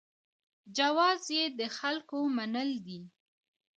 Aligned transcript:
جواز 0.77 1.21
یې 1.35 1.45
د 1.59 1.61
خلکو 1.77 2.17
منل 2.35 2.69
دي. 2.85 3.01